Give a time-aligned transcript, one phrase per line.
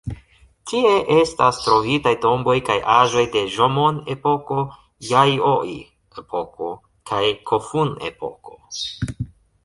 [0.69, 4.63] Tie estas trovitaj tomboj kaj aĵoj de Ĵomon-epoko,
[5.09, 6.71] Jajoi-epoko
[7.11, 8.57] kaj Kofun-epoko.